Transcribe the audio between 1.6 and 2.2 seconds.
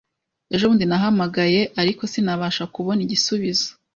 ariko